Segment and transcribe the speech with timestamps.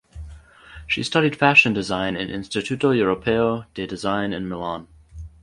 [0.87, 4.87] She studied Fashion Design in Istituto Europeo di Design in Milan.